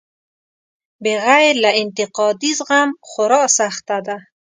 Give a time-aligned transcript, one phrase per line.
[1.03, 4.17] بغیر له انتقادي زغم خورا سخته ده.